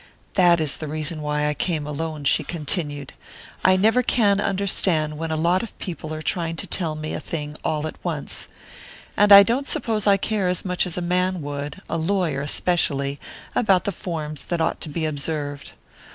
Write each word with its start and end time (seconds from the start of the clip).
"That 0.33 0.59
is 0.59 0.77
the 0.77 0.87
reason 0.87 1.21
why 1.21 1.47
I 1.47 1.53
came 1.53 1.85
alone," 1.85 2.23
she 2.23 2.43
continued. 2.43 3.13
"I 3.63 3.77
never 3.77 4.01
can 4.01 4.41
understand 4.41 5.19
when 5.19 5.29
a 5.29 5.35
lot 5.37 5.61
of 5.61 5.77
people 5.77 6.11
are 6.11 6.23
trying 6.23 6.55
to 6.55 6.65
tell 6.65 6.95
me 6.95 7.13
a 7.13 7.19
thing 7.19 7.55
all 7.63 7.85
at 7.85 8.03
once. 8.03 8.47
And 9.15 9.31
I 9.31 9.43
don't 9.43 9.69
suppose 9.69 10.07
I 10.07 10.17
care 10.17 10.47
as 10.47 10.65
much 10.65 10.87
as 10.87 10.97
a 10.97 11.01
man 11.03 11.43
would 11.43 11.83
a 11.87 11.99
lawyer 11.99 12.41
especially 12.41 13.19
about 13.53 13.83
the 13.83 13.91
forms 13.91 14.45
that 14.45 14.59
ought 14.59 14.81
to 14.81 14.89
be 14.89 15.05
observed. 15.05 15.73